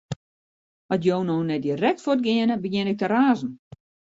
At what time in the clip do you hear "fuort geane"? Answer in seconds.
2.03-2.55